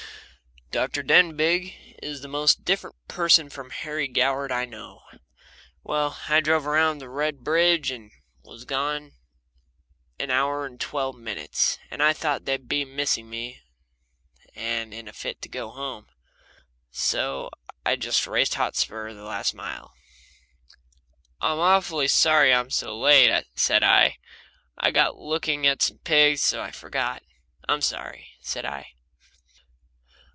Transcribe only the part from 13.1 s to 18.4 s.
me and in a fit to get home, so I just